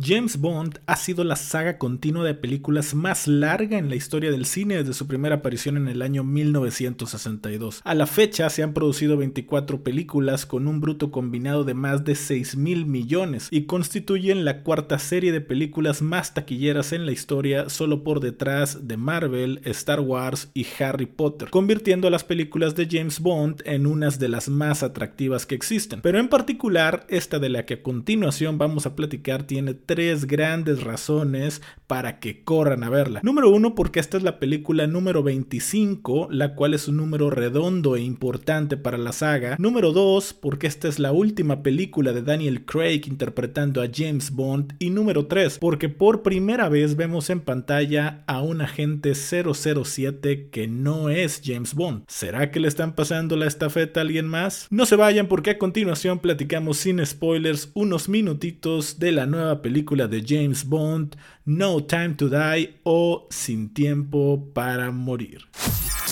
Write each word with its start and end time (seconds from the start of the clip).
James 0.00 0.40
Bond 0.40 0.78
ha 0.86 0.94
sido 0.94 1.24
la 1.24 1.34
saga 1.34 1.76
continua 1.76 2.24
de 2.24 2.34
películas 2.34 2.94
más 2.94 3.26
larga 3.26 3.78
en 3.78 3.88
la 3.88 3.96
historia 3.96 4.30
del 4.30 4.46
cine 4.46 4.76
desde 4.76 4.92
su 4.92 5.08
primera 5.08 5.36
aparición 5.36 5.76
en 5.76 5.88
el 5.88 6.02
año 6.02 6.22
1962. 6.22 7.80
A 7.82 7.94
la 7.94 8.06
fecha 8.06 8.48
se 8.48 8.62
han 8.62 8.74
producido 8.74 9.16
24 9.16 9.82
películas 9.82 10.46
con 10.46 10.68
un 10.68 10.80
bruto 10.80 11.10
combinado 11.10 11.64
de 11.64 11.74
más 11.74 12.04
de 12.04 12.14
6 12.14 12.56
mil 12.56 12.86
millones 12.86 13.48
y 13.50 13.62
constituyen 13.62 14.44
la 14.44 14.62
cuarta 14.62 15.00
serie 15.00 15.32
de 15.32 15.40
películas 15.40 16.00
más 16.00 16.32
taquilleras 16.32 16.92
en 16.92 17.04
la 17.04 17.12
historia 17.12 17.68
solo 17.68 18.04
por 18.04 18.20
detrás 18.20 18.86
de 18.86 18.96
Marvel, 18.96 19.60
Star 19.64 20.00
Wars 20.00 20.50
y 20.54 20.64
Harry 20.78 21.06
Potter, 21.06 21.50
convirtiendo 21.50 22.06
a 22.06 22.12
las 22.12 22.22
películas 22.22 22.76
de 22.76 22.86
James 22.88 23.18
Bond 23.18 23.62
en 23.64 23.86
unas 23.86 24.20
de 24.20 24.28
las 24.28 24.48
más 24.48 24.84
atractivas 24.84 25.44
que 25.44 25.56
existen. 25.56 26.00
Pero 26.02 26.20
en 26.20 26.28
particular, 26.28 27.04
esta 27.08 27.40
de 27.40 27.48
la 27.48 27.66
que 27.66 27.74
a 27.74 27.82
continuación 27.82 28.58
vamos 28.58 28.86
a 28.86 28.94
platicar 28.94 29.42
tiene 29.42 29.74
tres 29.88 30.26
grandes 30.26 30.84
razones 30.84 31.62
para 31.86 32.20
que 32.20 32.44
corran 32.44 32.84
a 32.84 32.90
verla. 32.90 33.20
Número 33.22 33.48
uno, 33.48 33.74
porque 33.74 34.00
esta 34.00 34.18
es 34.18 34.22
la 34.22 34.38
película 34.38 34.86
número 34.86 35.22
25, 35.22 36.28
la 36.30 36.54
cual 36.54 36.74
es 36.74 36.88
un 36.88 36.98
número 36.98 37.30
redondo 37.30 37.96
e 37.96 38.02
importante 38.02 38.76
para 38.76 38.98
la 38.98 39.12
saga. 39.12 39.56
Número 39.58 39.92
dos, 39.92 40.34
porque 40.34 40.66
esta 40.66 40.88
es 40.88 40.98
la 40.98 41.12
última 41.12 41.62
película 41.62 42.12
de 42.12 42.20
Daniel 42.20 42.66
Craig 42.66 43.04
interpretando 43.06 43.80
a 43.80 43.88
James 43.90 44.30
Bond. 44.30 44.74
Y 44.78 44.90
número 44.90 45.24
tres, 45.24 45.58
porque 45.58 45.88
por 45.88 46.22
primera 46.22 46.68
vez 46.68 46.94
vemos 46.94 47.30
en 47.30 47.40
pantalla 47.40 48.24
a 48.26 48.42
un 48.42 48.60
agente 48.60 49.14
007 49.14 50.50
que 50.50 50.68
no 50.68 51.08
es 51.08 51.40
James 51.42 51.72
Bond. 51.72 52.04
¿Será 52.08 52.50
que 52.50 52.60
le 52.60 52.68
están 52.68 52.94
pasando 52.94 53.36
la 53.36 53.46
estafeta 53.46 54.00
a 54.00 54.02
alguien 54.02 54.28
más? 54.28 54.66
No 54.68 54.84
se 54.84 54.96
vayan 54.96 55.28
porque 55.28 55.50
a 55.50 55.58
continuación 55.58 56.18
platicamos 56.18 56.76
sin 56.76 57.04
spoilers 57.06 57.70
unos 57.72 58.10
minutitos 58.10 58.98
de 58.98 59.12
la 59.12 59.24
nueva 59.24 59.62
película 59.62 59.77
de 59.82 60.24
James 60.26 60.64
Bond, 60.64 61.16
No 61.44 61.82
Time 61.84 62.10
to 62.10 62.28
Die 62.28 62.78
o 62.82 63.26
Sin 63.30 63.72
Tiempo 63.72 64.50
para 64.52 64.90
Morir. 64.90 65.40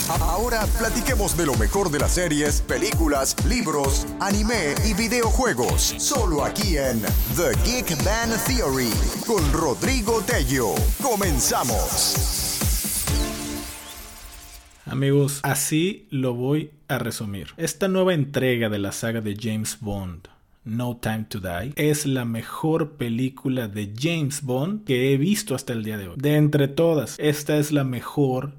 Ahora 0.09 0.65
platiquemos 0.79 1.37
de 1.37 1.47
lo 1.47 1.55
mejor 1.57 1.91
de 1.91 1.99
las 1.99 2.13
series, 2.13 2.61
películas, 2.63 3.35
libros, 3.47 4.07
anime 4.21 4.75
y 4.89 4.95
videojuegos. 4.95 5.95
Solo 5.99 6.45
aquí 6.45 6.77
en 6.77 7.01
The 7.35 7.53
Geek 7.65 8.05
Band 8.05 8.37
Theory 8.47 8.91
con 9.27 9.53
Rodrigo 9.53 10.23
Tello. 10.23 10.75
Comenzamos. 11.03 12.61
Amigos, 14.85 15.41
así 15.43 16.07
lo 16.11 16.35
voy 16.35 16.71
a 16.87 16.99
resumir. 16.99 17.49
Esta 17.57 17.89
nueva 17.89 18.15
entrega 18.15 18.69
de 18.69 18.79
la 18.79 18.93
saga 18.93 19.21
de 19.21 19.37
James 19.37 19.79
Bond 19.81 20.29
no 20.67 20.99
Time 20.99 21.27
to 21.29 21.41
Die 21.41 21.73
es 21.77 22.05
la 22.05 22.25
mejor 22.25 22.93
película 22.93 23.69
de 23.69 23.93
James 23.99 24.43
Bond 24.43 24.85
que 24.85 25.13
he 25.13 25.17
visto 25.17 25.55
hasta 25.55 25.73
el 25.73 25.85
día 25.85 25.97
de 25.97 26.09
hoy. 26.09 26.17
De 26.19 26.37
entre 26.37 26.69
todas, 26.69 27.17
esta 27.19 27.57
es 27.57 27.73
la 27.73 27.85
mejor 27.85 28.53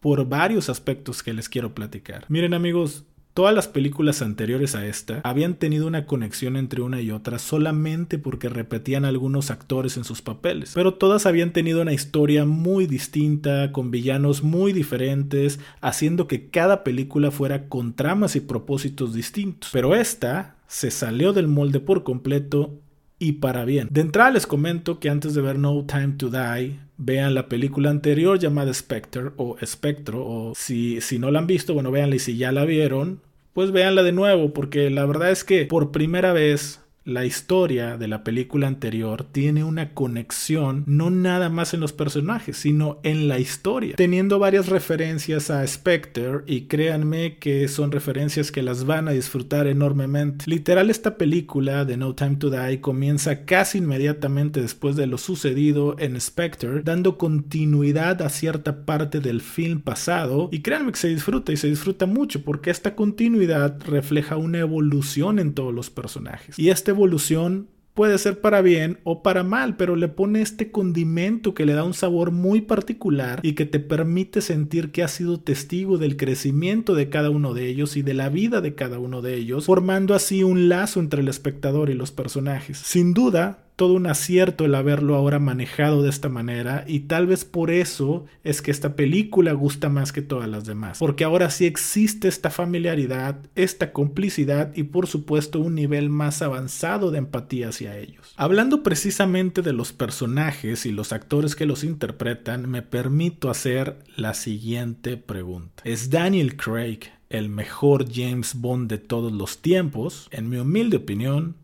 por 0.00 0.28
varios 0.28 0.68
aspectos 0.68 1.22
que 1.22 1.32
les 1.32 1.48
quiero 1.48 1.74
platicar. 1.74 2.24
Miren 2.28 2.54
amigos, 2.54 3.04
Todas 3.34 3.54
las 3.54 3.66
películas 3.66 4.20
anteriores 4.20 4.74
a 4.74 4.84
esta 4.86 5.22
habían 5.24 5.54
tenido 5.54 5.86
una 5.86 6.04
conexión 6.04 6.54
entre 6.58 6.82
una 6.82 7.00
y 7.00 7.10
otra 7.10 7.38
solamente 7.38 8.18
porque 8.18 8.50
repetían 8.50 9.06
algunos 9.06 9.50
actores 9.50 9.96
en 9.96 10.04
sus 10.04 10.20
papeles, 10.20 10.72
pero 10.74 10.94
todas 10.94 11.24
habían 11.24 11.54
tenido 11.54 11.80
una 11.80 11.94
historia 11.94 12.44
muy 12.44 12.86
distinta, 12.86 13.72
con 13.72 13.90
villanos 13.90 14.42
muy 14.42 14.74
diferentes, 14.74 15.60
haciendo 15.80 16.26
que 16.26 16.50
cada 16.50 16.84
película 16.84 17.30
fuera 17.30 17.70
con 17.70 17.94
tramas 17.94 18.36
y 18.36 18.40
propósitos 18.40 19.14
distintos. 19.14 19.70
Pero 19.72 19.94
esta 19.94 20.56
se 20.72 20.90
salió 20.90 21.34
del 21.34 21.48
molde 21.48 21.80
por 21.80 22.02
completo 22.02 22.80
y 23.18 23.32
para 23.32 23.66
bien. 23.66 23.88
De 23.90 24.00
entrada 24.00 24.30
les 24.30 24.46
comento 24.46 25.00
que 25.00 25.10
antes 25.10 25.34
de 25.34 25.42
ver 25.42 25.58
No 25.58 25.84
Time 25.84 26.14
to 26.16 26.30
Die, 26.30 26.78
vean 26.96 27.34
la 27.34 27.46
película 27.46 27.90
anterior 27.90 28.38
llamada 28.38 28.72
Spectre 28.72 29.32
o 29.36 29.58
Espectro, 29.60 30.24
o 30.26 30.54
si, 30.56 31.02
si 31.02 31.18
no 31.18 31.30
la 31.30 31.40
han 31.40 31.46
visto, 31.46 31.74
bueno, 31.74 31.90
véanla 31.90 32.16
y 32.16 32.20
si 32.20 32.38
ya 32.38 32.52
la 32.52 32.64
vieron, 32.64 33.20
pues 33.52 33.70
véanla 33.70 34.02
de 34.02 34.12
nuevo, 34.12 34.54
porque 34.54 34.88
la 34.88 35.04
verdad 35.04 35.30
es 35.30 35.44
que 35.44 35.66
por 35.66 35.92
primera 35.92 36.32
vez 36.32 36.80
la 37.04 37.24
historia 37.24 37.96
de 37.96 38.08
la 38.08 38.22
película 38.22 38.68
anterior 38.68 39.24
tiene 39.24 39.64
una 39.64 39.92
conexión 39.92 40.84
no 40.86 41.10
nada 41.10 41.48
más 41.48 41.74
en 41.74 41.80
los 41.80 41.92
personajes, 41.92 42.56
sino 42.56 43.00
en 43.02 43.28
la 43.28 43.38
historia, 43.38 43.96
teniendo 43.96 44.38
varias 44.38 44.68
referencias 44.68 45.50
a 45.50 45.66
Spectre 45.66 46.40
y 46.46 46.62
créanme 46.62 47.38
que 47.38 47.66
son 47.68 47.90
referencias 47.90 48.52
que 48.52 48.62
las 48.62 48.84
van 48.84 49.08
a 49.08 49.12
disfrutar 49.12 49.66
enormemente. 49.66 50.44
Literal 50.46 50.90
esta 50.90 51.16
película 51.16 51.84
de 51.84 51.96
No 51.96 52.14
Time 52.14 52.36
to 52.36 52.50
Die 52.50 52.80
comienza 52.80 53.44
casi 53.44 53.78
inmediatamente 53.78 54.60
después 54.60 54.96
de 54.96 55.06
lo 55.06 55.18
sucedido 55.18 55.96
en 55.98 56.20
Spectre, 56.20 56.82
dando 56.84 57.18
continuidad 57.18 58.22
a 58.22 58.28
cierta 58.28 58.84
parte 58.84 59.20
del 59.20 59.40
film 59.40 59.80
pasado 59.80 60.48
y 60.52 60.60
créanme 60.60 60.92
que 60.92 60.98
se 60.98 61.08
disfruta 61.08 61.52
y 61.52 61.56
se 61.56 61.68
disfruta 61.68 62.06
mucho 62.06 62.44
porque 62.44 62.70
esta 62.70 62.94
continuidad 62.94 63.80
refleja 63.86 64.36
una 64.36 64.58
evolución 64.58 65.38
en 65.38 65.54
todos 65.54 65.74
los 65.74 65.90
personajes. 65.90 66.58
Y 66.58 66.70
este 66.70 66.91
evolución 66.92 67.68
puede 67.94 68.16
ser 68.18 68.40
para 68.40 68.62
bien 68.62 69.00
o 69.04 69.22
para 69.22 69.42
mal, 69.42 69.76
pero 69.76 69.96
le 69.96 70.08
pone 70.08 70.40
este 70.40 70.70
condimento 70.70 71.54
que 71.54 71.66
le 71.66 71.74
da 71.74 71.84
un 71.84 71.94
sabor 71.94 72.30
muy 72.30 72.62
particular 72.62 73.40
y 73.42 73.52
que 73.52 73.66
te 73.66 73.80
permite 73.80 74.40
sentir 74.40 74.92
que 74.92 75.02
has 75.02 75.12
sido 75.12 75.40
testigo 75.40 75.98
del 75.98 76.16
crecimiento 76.16 76.94
de 76.94 77.10
cada 77.10 77.30
uno 77.30 77.54
de 77.54 77.66
ellos 77.68 77.96
y 77.96 78.02
de 78.02 78.14
la 78.14 78.28
vida 78.28 78.60
de 78.60 78.74
cada 78.74 78.98
uno 78.98 79.20
de 79.20 79.34
ellos, 79.34 79.66
formando 79.66 80.14
así 80.14 80.42
un 80.42 80.68
lazo 80.68 81.00
entre 81.00 81.20
el 81.20 81.28
espectador 81.28 81.90
y 81.90 81.94
los 81.94 82.12
personajes. 82.12 82.78
Sin 82.78 83.12
duda, 83.12 83.61
todo 83.76 83.94
un 83.94 84.06
acierto 84.06 84.64
el 84.64 84.74
haberlo 84.74 85.14
ahora 85.16 85.38
manejado 85.38 86.02
de 86.02 86.10
esta 86.10 86.28
manera 86.28 86.84
y 86.86 87.00
tal 87.00 87.26
vez 87.26 87.44
por 87.44 87.70
eso 87.70 88.26
es 88.44 88.62
que 88.62 88.70
esta 88.70 88.96
película 88.96 89.52
gusta 89.52 89.88
más 89.88 90.12
que 90.12 90.22
todas 90.22 90.48
las 90.48 90.64
demás, 90.64 90.98
porque 90.98 91.24
ahora 91.24 91.50
sí 91.50 91.66
existe 91.66 92.28
esta 92.28 92.50
familiaridad, 92.50 93.38
esta 93.54 93.92
complicidad 93.92 94.72
y 94.74 94.84
por 94.84 95.06
supuesto 95.06 95.60
un 95.60 95.74
nivel 95.74 96.10
más 96.10 96.42
avanzado 96.42 97.10
de 97.10 97.18
empatía 97.18 97.70
hacia 97.70 97.96
ellos. 97.96 98.34
Hablando 98.36 98.82
precisamente 98.82 99.62
de 99.62 99.72
los 99.72 99.92
personajes 99.92 100.86
y 100.86 100.92
los 100.92 101.12
actores 101.12 101.56
que 101.56 101.66
los 101.66 101.84
interpretan, 101.84 102.68
me 102.68 102.82
permito 102.82 103.50
hacer 103.50 103.98
la 104.16 104.34
siguiente 104.34 105.16
pregunta. 105.16 105.82
¿Es 105.84 106.10
Daniel 106.10 106.56
Craig 106.56 107.00
el 107.30 107.48
mejor 107.48 108.06
James 108.12 108.54
Bond 108.54 108.90
de 108.90 108.98
todos 108.98 109.32
los 109.32 109.62
tiempos? 109.62 110.28
En 110.30 110.48
mi 110.48 110.58
humilde 110.58 110.98
opinión, 110.98 111.56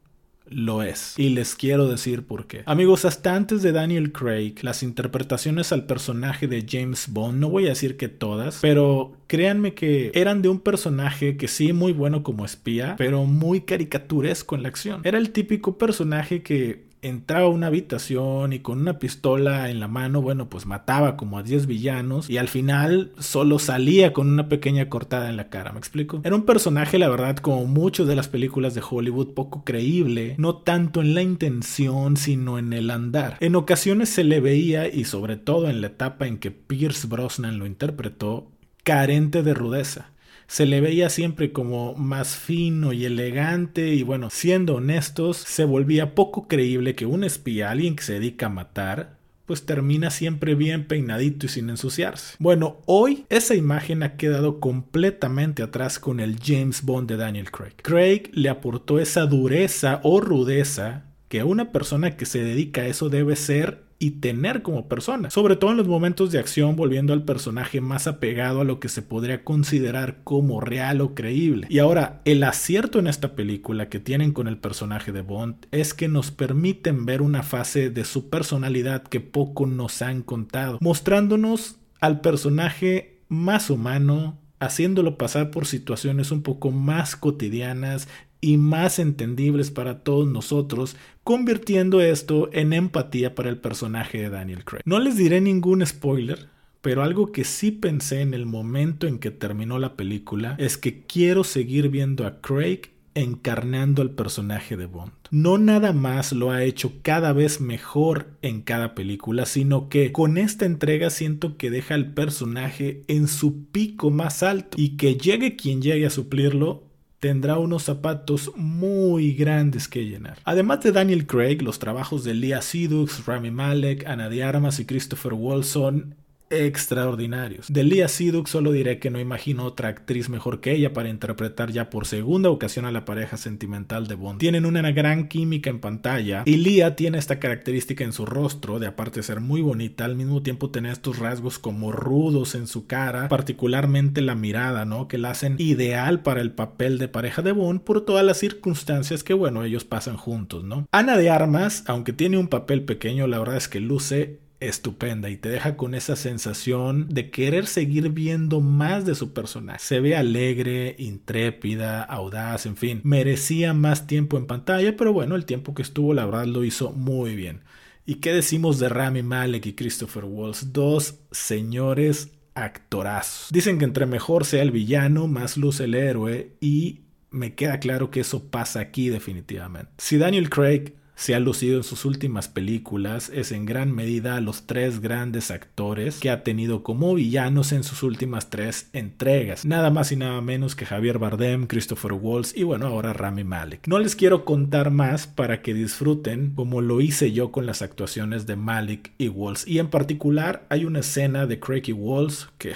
lo 0.50 0.82
es. 0.82 1.14
Y 1.19 1.31
les 1.31 1.54
quiero 1.54 1.88
decir 1.88 2.22
por 2.22 2.47
qué. 2.47 2.62
Amigos, 2.66 3.04
hasta 3.04 3.34
antes 3.34 3.62
de 3.62 3.72
Daniel 3.72 4.12
Craig, 4.12 4.54
las 4.62 4.82
interpretaciones 4.82 5.72
al 5.72 5.86
personaje 5.86 6.47
de 6.47 6.64
James 6.69 7.06
Bond, 7.10 7.38
no 7.38 7.48
voy 7.48 7.66
a 7.66 7.70
decir 7.70 7.97
que 7.97 8.09
todas, 8.09 8.58
pero 8.60 9.12
créanme 9.26 9.75
que 9.75 10.10
eran 10.14 10.42
de 10.42 10.48
un 10.48 10.60
personaje 10.60 11.37
que 11.37 11.48
sí 11.48 11.72
muy 11.72 11.92
bueno 11.92 12.22
como 12.22 12.44
espía, 12.44 12.94
pero 12.97 13.25
muy 13.25 13.62
caricaturesco 13.62 14.54
en 14.54 14.62
la 14.62 14.69
acción. 14.69 15.00
Era 15.04 15.19
el 15.19 15.31
típico 15.31 15.78
personaje 15.78 16.42
que 16.42 16.88
entraba 17.03 17.47
a 17.47 17.50
una 17.50 17.69
habitación 17.69 18.53
y 18.53 18.60
con 18.60 18.81
una 18.81 18.98
pistola 18.98 19.70
en 19.70 19.81
la 19.81 19.88
mano, 19.88 20.22
bueno, 20.22 20.48
pues 20.48 20.66
mataba 20.66 21.16
como 21.16 21.38
a 21.38 21.42
10 21.42 21.66
villanos 21.66 22.28
y 22.28 22.38
al 22.38 22.48
final 22.48 23.12
solo 23.19 23.59
salía 23.59 24.12
con 24.12 24.28
una 24.28 24.48
pequeña 24.48 24.88
cortada 24.88 25.28
en 25.31 25.37
la 25.37 25.48
cara, 25.48 25.72
¿me 25.72 25.78
explico? 25.78 26.20
Era 26.25 26.34
un 26.34 26.44
personaje, 26.44 26.98
la 26.98 27.08
verdad, 27.08 27.37
como 27.37 27.64
muchas 27.66 28.06
de 28.06 28.16
las 28.16 28.28
películas 28.28 28.75
de 28.75 28.82
Hollywood, 28.88 29.34
poco 29.34 29.64
creíble, 29.64 30.34
no 30.38 30.56
tanto 30.56 31.00
en 31.00 31.14
la 31.14 31.22
intención, 31.22 32.16
sino 32.16 32.58
en 32.58 32.72
el 32.72 32.91
andar. 32.91 33.37
En 33.41 33.56
ocasiones 33.56 34.08
se 34.08 34.25
le 34.25 34.41
veía, 34.41 34.88
y 34.88 35.04
sobre 35.04 35.37
todo 35.37 35.69
en 35.69 35.81
la 35.81 35.88
etapa 35.88 36.26
en 36.26 36.38
que 36.38 36.50
Pierce 36.50 37.06
Brosnan 37.06 37.58
lo 37.58 37.66
interpretó, 37.66 38.50
carente 38.82 39.42
de 39.42 39.54
rudeza 39.54 40.12
se 40.48 40.66
le 40.66 40.81
veía 40.81 41.10
siempre 41.10 41.53
como 41.53 41.94
más 41.94 42.36
fino 42.36 42.92
y 42.92 43.04
elegante 43.04 43.94
y 43.94 44.03
bueno, 44.03 44.31
siendo 44.31 44.76
honestos, 44.76 45.36
se 45.36 45.64
volvía 45.64 46.14
poco 46.14 46.48
creíble 46.48 46.94
que 46.94 47.06
un 47.06 47.22
espía, 47.22 47.70
alguien 47.70 47.94
que 47.94 48.03
se 48.03 48.14
dedica 48.14 48.47
a 48.47 48.48
matar, 48.50 49.19
pues 49.44 49.64
termina 49.64 50.11
siempre 50.11 50.55
bien 50.55 50.87
peinadito 50.87 51.46
y 51.46 51.49
sin 51.50 51.70
ensuciarse. 51.70 52.34
Bueno, 52.38 52.78
hoy 52.87 53.26
esa 53.28 53.55
imagen 53.55 54.02
ha 54.02 54.17
quedado 54.17 54.58
completamente 54.58 55.62
atrás 55.62 55.99
con 55.99 56.19
el 56.19 56.38
James 56.43 56.82
Bond 56.82 57.08
de 57.08 57.17
Daniel 57.19 57.50
Craig. 57.50 57.75
Craig 57.82 58.31
le 58.32 58.49
aportó 58.49 58.99
esa 58.99 59.26
dureza 59.26 60.00
o 60.02 60.20
rudeza 60.20 61.05
que 61.28 61.44
una 61.44 61.72
persona 61.72 62.17
que 62.17 62.26
se 62.26 62.43
dedica 62.43 62.82
a 62.82 62.87
eso 62.87 63.11
debe 63.11 63.37
ser 63.37 63.88
y 63.98 64.12
tener 64.12 64.62
como 64.62 64.88
persona, 64.88 65.30
sobre 65.30 65.56
todo 65.56 65.72
en 65.72 65.76
los 65.76 65.88
momentos 65.88 66.30
de 66.30 66.38
acción 66.38 66.76
volviendo 66.76 67.12
al 67.12 67.24
personaje 67.24 67.80
más 67.80 68.06
apegado 68.06 68.60
a 68.60 68.64
lo 68.64 68.78
que 68.78 68.88
se 68.88 69.02
podría 69.02 69.42
considerar 69.42 70.18
como 70.22 70.60
real 70.60 71.00
o 71.00 71.14
creíble. 71.14 71.66
Y 71.68 71.80
ahora, 71.80 72.20
el 72.24 72.42
acierto 72.44 72.98
en 73.00 73.08
esta 73.08 73.34
película 73.34 73.88
que 73.88 73.98
tienen 73.98 74.32
con 74.32 74.46
el 74.46 74.58
personaje 74.58 75.10
de 75.10 75.22
Bond 75.22 75.66
es 75.72 75.94
que 75.94 76.08
nos 76.08 76.30
permiten 76.30 77.06
ver 77.06 77.22
una 77.22 77.42
fase 77.42 77.90
de 77.90 78.04
su 78.04 78.28
personalidad 78.28 79.02
que 79.02 79.20
poco 79.20 79.66
nos 79.66 80.00
han 80.02 80.22
contado, 80.22 80.78
mostrándonos 80.80 81.76
al 82.00 82.20
personaje 82.20 83.20
más 83.28 83.70
humano, 83.70 84.38
haciéndolo 84.60 85.18
pasar 85.18 85.50
por 85.50 85.66
situaciones 85.66 86.30
un 86.30 86.42
poco 86.42 86.70
más 86.70 87.16
cotidianas, 87.16 88.08
y 88.40 88.56
más 88.56 88.99
entendibles 88.99 89.70
para 89.70 90.00
todos 90.00 90.26
nosotros, 90.26 90.96
convirtiendo 91.25 92.00
esto 92.00 92.50
en 92.52 92.73
empatía 92.73 93.35
para 93.35 93.50
el 93.50 93.58
personaje 93.58 94.19
de 94.19 94.31
Daniel 94.31 94.64
Craig. 94.64 94.82
No 94.85 94.99
les 94.99 95.17
diré 95.17 95.40
ningún 95.40 95.85
spoiler, 95.85 96.49
pero 96.81 97.02
algo 97.02 97.32
que 97.32 97.44
sí 97.44 97.70
pensé 97.70 98.20
en 98.20 98.35
el 98.35 98.46
momento 98.46 99.06
en 99.06 99.19
que 99.19 99.31
terminó 99.31 99.79
la 99.79 99.96
película 99.96 100.55
es 100.58 100.79
que 100.79 101.05
quiero 101.05 101.44
seguir 101.44 101.88
viendo 101.88 102.26
a 102.26 102.40
Craig 102.40 102.90
encarnando 103.14 104.00
al 104.00 104.12
personaje 104.12 104.76
de 104.76 104.87
Bond. 104.87 105.12
No 105.31 105.58
nada 105.58 105.93
más 105.93 106.32
lo 106.32 106.52
ha 106.52 106.62
hecho 106.62 106.93
cada 107.02 107.32
vez 107.32 107.61
mejor 107.61 108.29
en 108.43 108.62
cada 108.62 108.94
película, 108.94 109.44
sino 109.44 109.88
que 109.88 110.12
con 110.12 110.38
esta 110.38 110.67
entrega 110.67 111.11
siento 111.11 111.56
que 111.56 111.70
deja 111.70 111.94
al 111.94 112.14
personaje 112.14 113.02
en 113.08 113.26
su 113.26 113.67
pico 113.67 114.11
más 114.11 114.43
alto 114.43 114.76
y 114.81 114.96
que 114.96 115.17
llegue 115.17 115.56
quien 115.56 115.82
llegue 115.82 116.06
a 116.06 116.11
suplirlo, 116.11 116.84
tendrá 117.20 117.59
unos 117.59 117.85
zapatos 117.85 118.53
muy 118.56 119.32
grandes 119.32 119.88
que 119.88 120.05
llenar. 120.05 120.38
Además 120.44 120.81
de 120.82 120.93
Daniel 120.93 121.26
Craig, 121.26 121.62
los 121.62 121.79
trabajos 121.79 122.25
de 122.25 122.35
Leah 122.35 122.62
Sidux, 122.62 123.26
Rami 123.26 123.50
Malek, 123.50 124.06
Ana 124.06 124.29
de 124.29 124.44
Armas 124.44 124.79
y 124.79 124.87
Christopher 124.87 125.35
Wilson 125.35 126.18
extraordinarios. 126.50 127.72
De 127.72 127.84
Leah 127.84 128.08
Siduk 128.08 128.46
solo 128.46 128.72
diré 128.72 128.98
que 128.98 129.10
no 129.10 129.20
imagino 129.20 129.64
otra 129.64 129.88
actriz 129.88 130.28
mejor 130.28 130.60
que 130.60 130.72
ella 130.72 130.92
para 130.92 131.08
interpretar 131.08 131.70
ya 131.70 131.90
por 131.90 132.06
segunda 132.06 132.50
ocasión 132.50 132.84
a 132.84 132.92
la 132.92 133.04
pareja 133.04 133.36
sentimental 133.36 134.06
de 134.06 134.14
Bond. 134.14 134.40
Tienen 134.40 134.66
una 134.66 134.90
gran 134.92 135.28
química 135.28 135.70
en 135.70 135.80
pantalla 135.80 136.42
y 136.46 136.56
Leah 136.56 136.96
tiene 136.96 137.18
esta 137.18 137.38
característica 137.38 138.04
en 138.04 138.12
su 138.12 138.26
rostro 138.26 138.78
de 138.78 138.86
aparte 138.86 139.22
ser 139.22 139.40
muy 139.40 139.60
bonita, 139.60 140.04
al 140.04 140.16
mismo 140.16 140.42
tiempo 140.42 140.70
tener 140.70 140.92
estos 140.92 141.18
rasgos 141.18 141.58
como 141.58 141.92
rudos 141.92 142.54
en 142.54 142.66
su 142.66 142.86
cara, 142.86 143.28
particularmente 143.28 144.20
la 144.20 144.34
mirada, 144.34 144.84
¿no? 144.84 145.08
Que 145.08 145.18
la 145.18 145.30
hacen 145.30 145.56
ideal 145.58 146.22
para 146.22 146.40
el 146.40 146.52
papel 146.52 146.98
de 146.98 147.08
pareja 147.08 147.42
de 147.42 147.52
Bond 147.52 147.80
por 147.80 148.04
todas 148.04 148.24
las 148.24 148.38
circunstancias 148.38 149.22
que, 149.22 149.34
bueno, 149.34 149.64
ellos 149.64 149.84
pasan 149.84 150.16
juntos, 150.16 150.64
¿no? 150.64 150.86
Ana 150.92 151.16
de 151.16 151.30
Armas, 151.30 151.84
aunque 151.86 152.12
tiene 152.12 152.38
un 152.38 152.48
papel 152.48 152.84
pequeño, 152.84 153.26
la 153.26 153.38
verdad 153.38 153.56
es 153.56 153.68
que 153.68 153.80
luce 153.80 154.38
estupenda 154.60 155.31
y 155.31 155.37
te 155.37 155.49
deja 155.49 155.76
con 155.76 155.94
esa 155.94 156.16
sensación 156.16 157.08
de 157.08 157.31
querer 157.31 157.66
seguir 157.66 158.10
viendo 158.10 158.60
más 158.60 159.06
de 159.06 159.14
su 159.14 159.32
personaje. 159.32 159.78
Se 159.81 160.00
ve 160.00 160.16
alegre, 160.16 160.96
intrépida, 160.99 162.02
audaz, 162.02 162.66
en 162.66 162.76
fin, 162.76 163.00
merecía 163.05 163.72
más 163.75 164.06
tiempo 164.06 164.37
en 164.37 164.46
pantalla, 164.46 164.96
pero 164.96 165.12
bueno, 165.12 165.37
el 165.37 165.44
tiempo 165.44 165.75
que 165.75 165.82
estuvo 165.82 166.14
la 166.14 166.26
verdad 166.26 166.46
lo 166.46 166.64
hizo 166.64 166.93
muy 166.93 167.37
bien. 167.37 167.62
¿Y 168.05 168.16
qué 168.16 168.32
decimos 168.32 168.78
de 168.78 168.88
Rami 168.88 169.22
Malek 169.22 169.66
y 169.66 169.75
Christopher 169.75 170.25
Waltz? 170.25 170.72
Dos 170.72 171.20
señores 171.31 172.31
actorazos. 172.55 173.52
Dicen 173.52 173.78
que 173.78 173.84
entre 173.84 174.06
mejor 174.06 174.44
sea 174.44 174.62
el 174.62 174.70
villano, 174.70 175.28
más 175.28 175.56
luce 175.56 175.84
el 175.84 175.94
héroe 175.94 176.56
y 176.60 177.02
me 177.31 177.55
queda 177.55 177.78
claro 177.78 178.10
que 178.10 178.20
eso 178.20 178.50
pasa 178.50 178.81
aquí 178.81 179.10
definitivamente. 179.10 179.93
Si 179.99 180.16
Daniel 180.16 180.49
Craig 180.49 180.94
se 181.19 181.35
ha 181.35 181.41
lucido 181.41 181.79
en 181.79 181.82
sus 181.82 182.05
últimas 182.05 182.47
películas 182.47 183.29
es 183.35 183.50
en 183.50 183.67
gran 183.67 183.93
medida 183.93 184.37
a 184.37 184.41
los 184.41 184.67
tres 184.67 185.00
grandes 185.00 185.50
actores 185.50 186.20
que 186.20 186.31
ha 186.31 186.44
tenido 186.44 186.85
como 186.85 187.12
villanos 187.12 187.73
en 187.73 187.82
sus 187.82 188.05
últimas 188.05 188.50
tres 188.50 188.88
entregas. 188.93 189.65
Nada 189.65 189.91
más 189.91 190.12
y 190.12 190.17
nada 190.17 190.41
menos 190.41 190.76
que 190.76 190.87
Javier 190.87 191.19
Bardem, 191.19 191.67
Christopher 191.67 192.12
Waltz 192.12 192.56
y 192.56 192.62
bueno, 192.62 192.87
ahora 192.87 193.15
Rami 193.15 193.43
Malek. 193.43 193.88
No 193.88 193.99
les 193.99 194.15
quiero 194.15 194.44
contar 194.44 194.93
más 194.93 195.26
para 195.26 195.61
que 195.61 195.75
disfruten 195.75 196.53
como 196.55 196.82
lo 196.82 197.00
hice 197.00 197.32
yo 197.32 197.50
con 197.50 197.67
las 197.67 197.82
actuaciones 197.82 198.47
de 198.47 198.55
Malek 198.55 199.11
y 199.19 199.26
Waltz. 199.26 199.67
Y 199.67 199.81
en 199.81 199.88
particular 199.88 200.67
hay 200.69 200.85
una 200.85 201.00
escena 201.00 201.47
de 201.47 201.59
Craig 201.59 201.82
y 201.88 201.93
Waltz 201.93 202.49
que 202.59 202.75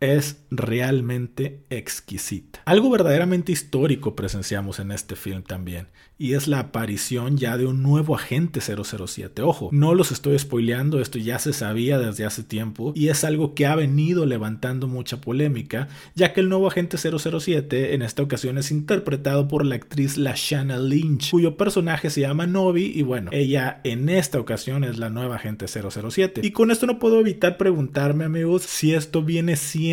es 0.00 0.44
realmente 0.50 1.64
exquisita. 1.70 2.60
Algo 2.64 2.90
verdaderamente 2.90 3.52
histórico 3.52 4.14
presenciamos 4.14 4.78
en 4.78 4.90
este 4.90 5.16
film 5.16 5.42
también, 5.42 5.88
y 6.18 6.34
es 6.34 6.46
la 6.46 6.60
aparición 6.60 7.36
ya 7.36 7.56
de 7.56 7.66
un 7.66 7.82
nuevo 7.82 8.14
agente 8.14 8.60
007. 8.60 9.42
Ojo, 9.42 9.70
no 9.72 9.94
los 9.94 10.12
estoy 10.12 10.38
spoileando, 10.38 11.00
esto 11.00 11.18
ya 11.18 11.38
se 11.38 11.52
sabía 11.52 11.98
desde 11.98 12.24
hace 12.24 12.42
tiempo, 12.42 12.92
y 12.94 13.08
es 13.08 13.24
algo 13.24 13.54
que 13.54 13.66
ha 13.66 13.76
venido 13.76 14.26
levantando 14.26 14.88
mucha 14.88 15.20
polémica, 15.20 15.88
ya 16.14 16.32
que 16.32 16.40
el 16.40 16.48
nuevo 16.48 16.68
agente 16.68 16.98
007 16.98 17.94
en 17.94 18.02
esta 18.02 18.22
ocasión 18.22 18.58
es 18.58 18.70
interpretado 18.70 19.48
por 19.48 19.64
la 19.64 19.76
actriz 19.76 20.16
Lashana 20.16 20.78
Lynch, 20.78 21.30
cuyo 21.30 21.56
personaje 21.56 22.10
se 22.10 22.20
llama 22.20 22.46
Novi, 22.46 22.92
y 22.94 23.02
bueno, 23.02 23.30
ella 23.32 23.80
en 23.84 24.08
esta 24.08 24.38
ocasión 24.38 24.84
es 24.84 24.98
la 24.98 25.08
nueva 25.08 25.36
agente 25.36 25.66
007. 25.66 26.42
Y 26.44 26.50
con 26.50 26.70
esto 26.70 26.86
no 26.86 26.98
puedo 26.98 27.20
evitar 27.20 27.56
preguntarme, 27.56 28.24
amigos, 28.24 28.62
si 28.62 28.94
esto 28.94 29.22
viene 29.22 29.56
siendo 29.56 29.83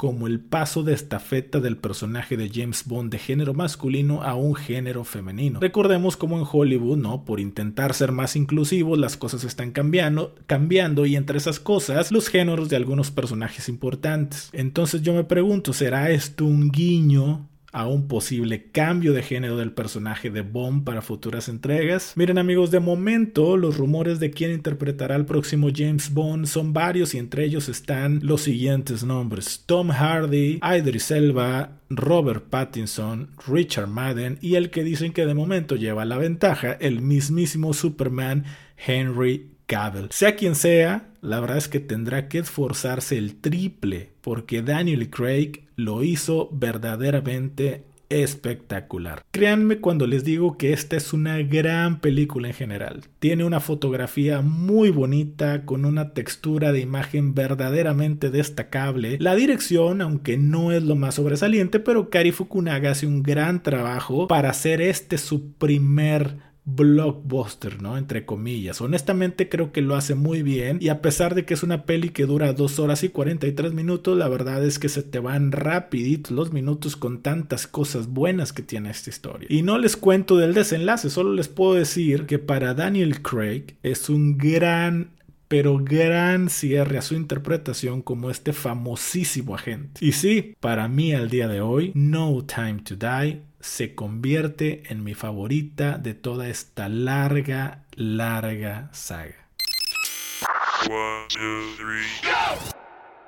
como 0.00 0.26
el 0.26 0.40
paso 0.40 0.82
de 0.82 0.94
estafeta 0.94 1.60
del 1.60 1.76
personaje 1.76 2.38
de 2.38 2.48
James 2.48 2.84
Bond 2.86 3.12
de 3.12 3.18
género 3.18 3.52
masculino 3.52 4.22
a 4.22 4.34
un 4.34 4.54
género 4.54 5.04
femenino. 5.04 5.60
Recordemos 5.60 6.16
como 6.16 6.38
en 6.38 6.46
Hollywood, 6.50 6.96
¿no? 6.96 7.26
Por 7.26 7.38
intentar 7.38 7.92
ser 7.92 8.10
más 8.10 8.34
inclusivos, 8.34 8.98
las 8.98 9.18
cosas 9.18 9.44
están 9.44 9.72
cambiando, 9.72 10.34
cambiando 10.46 11.04
y 11.04 11.16
entre 11.16 11.36
esas 11.36 11.60
cosas, 11.60 12.10
los 12.12 12.28
géneros 12.28 12.70
de 12.70 12.76
algunos 12.76 13.10
personajes 13.10 13.68
importantes. 13.68 14.48
Entonces 14.54 15.02
yo 15.02 15.12
me 15.12 15.24
pregunto, 15.24 15.74
¿será 15.74 16.10
esto 16.10 16.46
un 16.46 16.70
guiño 16.70 17.49
a 17.72 17.86
un 17.86 18.08
posible 18.08 18.70
cambio 18.70 19.12
de 19.12 19.22
género 19.22 19.56
del 19.56 19.72
personaje 19.72 20.30
de 20.30 20.42
Bond 20.42 20.84
para 20.84 21.02
futuras 21.02 21.48
entregas. 21.48 22.12
Miren 22.16 22.38
amigos, 22.38 22.70
de 22.70 22.80
momento 22.80 23.56
los 23.56 23.76
rumores 23.76 24.20
de 24.20 24.30
quién 24.30 24.52
interpretará 24.52 25.14
al 25.14 25.26
próximo 25.26 25.68
James 25.74 26.12
Bond 26.12 26.46
son 26.46 26.72
varios 26.72 27.14
y 27.14 27.18
entre 27.18 27.44
ellos 27.44 27.68
están 27.68 28.20
los 28.22 28.42
siguientes 28.42 29.04
nombres. 29.04 29.64
Tom 29.66 29.90
Hardy, 29.90 30.60
Idris 30.62 31.10
Elba, 31.10 31.78
Robert 31.90 32.44
Pattinson, 32.48 33.30
Richard 33.46 33.88
Madden 33.88 34.38
y 34.40 34.54
el 34.54 34.70
que 34.70 34.84
dicen 34.84 35.12
que 35.12 35.26
de 35.26 35.34
momento 35.34 35.76
lleva 35.76 36.04
la 36.04 36.18
ventaja, 36.18 36.72
el 36.72 37.00
mismísimo 37.00 37.74
Superman 37.74 38.44
Henry 38.76 39.49
Sea 40.10 40.36
quien 40.36 40.54
sea, 40.54 41.10
la 41.20 41.40
verdad 41.40 41.58
es 41.58 41.68
que 41.68 41.80
tendrá 41.80 42.28
que 42.28 42.38
esforzarse 42.38 43.16
el 43.16 43.36
triple 43.36 44.10
porque 44.20 44.62
Daniel 44.62 45.10
Craig 45.10 45.66
lo 45.76 46.02
hizo 46.02 46.48
verdaderamente 46.52 47.84
espectacular. 48.10 49.22
Créanme 49.30 49.78
cuando 49.78 50.06
les 50.06 50.24
digo 50.24 50.58
que 50.58 50.72
esta 50.72 50.96
es 50.96 51.12
una 51.12 51.38
gran 51.38 52.00
película 52.00 52.48
en 52.48 52.54
general. 52.54 53.04
Tiene 53.20 53.44
una 53.44 53.60
fotografía 53.60 54.42
muy 54.42 54.90
bonita, 54.90 55.64
con 55.64 55.84
una 55.84 56.12
textura 56.12 56.72
de 56.72 56.80
imagen 56.80 57.34
verdaderamente 57.34 58.30
destacable. 58.30 59.16
La 59.20 59.36
dirección, 59.36 60.02
aunque 60.02 60.36
no 60.36 60.72
es 60.72 60.82
lo 60.82 60.96
más 60.96 61.14
sobresaliente, 61.14 61.78
pero 61.78 62.10
Kari 62.10 62.32
Fukunaga 62.32 62.90
hace 62.90 63.06
un 63.06 63.22
gran 63.22 63.62
trabajo 63.62 64.26
para 64.26 64.50
hacer 64.50 64.82
este 64.82 65.16
su 65.16 65.52
primer 65.52 66.49
blockbuster, 66.64 67.82
¿no? 67.82 67.96
Entre 67.96 68.24
comillas. 68.24 68.80
Honestamente 68.80 69.48
creo 69.48 69.72
que 69.72 69.82
lo 69.82 69.96
hace 69.96 70.14
muy 70.14 70.42
bien 70.42 70.78
y 70.80 70.88
a 70.88 71.00
pesar 71.00 71.34
de 71.34 71.44
que 71.44 71.54
es 71.54 71.62
una 71.62 71.84
peli 71.84 72.10
que 72.10 72.26
dura 72.26 72.52
2 72.52 72.78
horas 72.78 73.02
y 73.02 73.08
43 73.08 73.72
minutos, 73.72 74.16
la 74.16 74.28
verdad 74.28 74.64
es 74.64 74.78
que 74.78 74.88
se 74.88 75.02
te 75.02 75.18
van 75.18 75.52
rapiditos 75.52 76.32
los 76.32 76.52
minutos 76.52 76.96
con 76.96 77.22
tantas 77.22 77.66
cosas 77.66 78.08
buenas 78.08 78.52
que 78.52 78.62
tiene 78.62 78.90
esta 78.90 79.10
historia. 79.10 79.46
Y 79.50 79.62
no 79.62 79.78
les 79.78 79.96
cuento 79.96 80.36
del 80.36 80.54
desenlace, 80.54 81.10
solo 81.10 81.32
les 81.32 81.48
puedo 81.48 81.74
decir 81.74 82.26
que 82.26 82.38
para 82.38 82.74
Daniel 82.74 83.22
Craig 83.22 83.76
es 83.82 84.08
un 84.08 84.38
gran 84.38 85.10
pero 85.48 85.78
gran 85.78 86.48
cierre 86.48 86.96
a 86.96 87.02
su 87.02 87.16
interpretación 87.16 88.02
como 88.02 88.30
este 88.30 88.52
famosísimo 88.52 89.56
agente. 89.56 90.04
Y 90.04 90.12
sí, 90.12 90.54
para 90.60 90.86
mí 90.86 91.12
al 91.12 91.28
día 91.28 91.48
de 91.48 91.60
hoy, 91.60 91.90
No 91.96 92.44
Time 92.44 92.82
to 92.84 92.94
Die 92.94 93.42
se 93.60 93.94
convierte 93.94 94.82
en 94.88 95.04
mi 95.04 95.14
favorita 95.14 95.98
de 95.98 96.14
toda 96.14 96.48
esta 96.48 96.88
larga, 96.88 97.84
larga 97.94 98.90
saga. 98.92 99.36